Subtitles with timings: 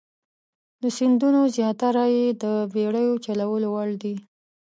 [0.81, 4.15] د سیندونو زیاتره یې د بیړیو چلولو وړ دي.